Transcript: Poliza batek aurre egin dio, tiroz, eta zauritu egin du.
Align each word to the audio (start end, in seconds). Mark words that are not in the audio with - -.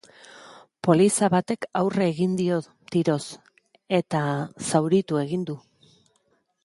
Poliza 0.85 1.27
batek 1.33 1.67
aurre 1.81 2.07
egin 2.13 2.33
dio, 2.39 2.57
tiroz, 2.95 3.21
eta 4.01 4.23
zauritu 4.71 5.21
egin 5.29 5.45
du. 5.51 5.61